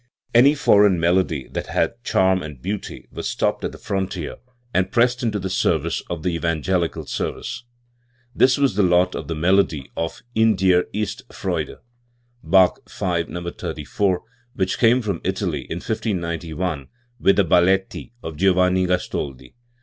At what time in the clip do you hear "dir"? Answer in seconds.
10.55-10.87